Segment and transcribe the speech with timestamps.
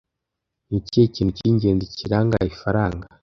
[0.67, 3.05] Ni ikihe kintu cy'ingenzi kiranga ifaranga